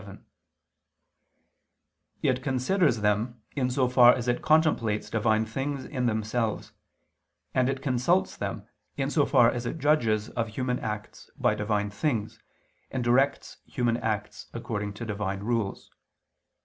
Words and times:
7]; 0.01 0.23
it 2.23 2.41
considers 2.41 3.01
them, 3.01 3.43
in 3.55 3.69
so 3.69 3.87
far 3.87 4.11
as 4.15 4.27
it 4.27 4.41
contemplates 4.41 5.11
Divine 5.11 5.45
things 5.45 5.85
in 5.85 6.07
themselves, 6.07 6.71
and 7.53 7.69
it 7.69 7.83
consults 7.83 8.35
them, 8.35 8.67
in 8.97 9.11
so 9.11 9.27
far 9.27 9.51
as 9.51 9.67
it 9.67 9.77
judges 9.77 10.29
of 10.31 10.47
human 10.47 10.79
acts 10.79 11.29
by 11.37 11.53
Divine 11.53 11.91
things, 11.91 12.39
and 12.89 13.03
directs 13.03 13.57
human 13.67 13.97
acts 13.97 14.47
according 14.55 14.93
to 14.93 15.05
Divine 15.05 15.41
rules. 15.41 15.91